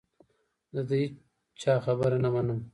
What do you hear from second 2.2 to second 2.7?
نه منم.